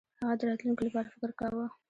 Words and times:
هغه 0.21 0.35
د 0.39 0.41
راتلونکي 0.49 0.83
لپاره 0.85 1.11
فکر 1.13 1.31
کاوه. 1.39 1.65